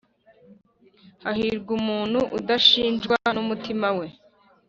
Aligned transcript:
Hahirwa 1.23 1.71
umuntu 1.79 2.19
udashinjwa 2.37 3.15
n’umutima 3.35 3.87
we, 3.97 4.05